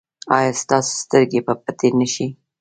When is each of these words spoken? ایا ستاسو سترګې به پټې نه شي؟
ایا 0.37 0.51
ستاسو 0.61 0.91
سترګې 1.03 1.39
به 1.45 1.53
پټې 1.63 1.89
نه 1.99 2.07
شي؟ 2.13 2.27